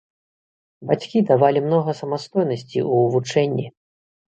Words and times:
Бацькі 0.93 1.23
давалі 1.29 1.59
многа 1.67 1.91
самастойнасці 2.03 2.79
ў 2.93 3.09
вучэнні. 3.15 3.73